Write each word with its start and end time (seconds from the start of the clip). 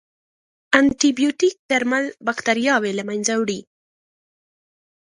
انټيبیوټیک 0.79 1.55
درمل 1.69 2.05
باکتریاوې 2.25 2.91
له 2.99 3.03
منځه 3.09 3.33
وړي. 3.41 3.59